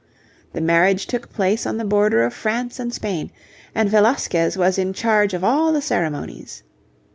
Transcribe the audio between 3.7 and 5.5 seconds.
and Velasquez was in charge of